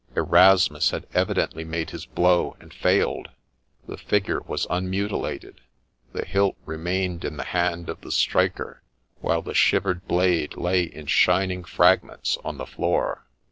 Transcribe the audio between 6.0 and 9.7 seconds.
the hilt remained in the hand of the striker, while the